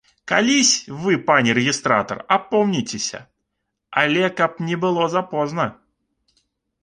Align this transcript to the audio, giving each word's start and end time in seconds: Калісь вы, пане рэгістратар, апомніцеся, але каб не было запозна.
Калісь 0.29 0.69
вы, 1.01 1.17
пане 1.27 1.51
рэгістратар, 1.57 2.21
апомніцеся, 2.37 3.19
але 4.05 4.23
каб 4.39 4.51
не 4.69 4.75
было 4.87 5.03
запозна. 5.17 5.65